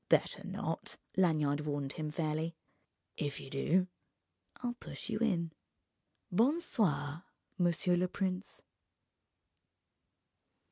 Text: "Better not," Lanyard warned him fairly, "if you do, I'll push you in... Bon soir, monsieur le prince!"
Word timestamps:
"Better 0.09 0.43
not," 0.43 0.97
Lanyard 1.15 1.61
warned 1.61 1.93
him 1.93 2.09
fairly, 2.09 2.55
"if 3.17 3.39
you 3.39 3.51
do, 3.51 3.87
I'll 4.55 4.73
push 4.73 5.09
you 5.11 5.19
in... 5.19 5.51
Bon 6.31 6.59
soir, 6.59 7.23
monsieur 7.59 7.95
le 7.95 8.07
prince!" 8.07 8.63